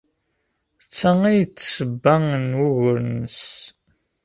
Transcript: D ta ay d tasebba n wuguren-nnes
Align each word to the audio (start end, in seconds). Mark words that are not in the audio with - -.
D 0.83 0.91
ta 0.97 1.11
ay 1.29 1.39
d 1.45 1.51
tasebba 1.57 2.15
n 2.43 2.51
wuguren-nnes 2.59 3.43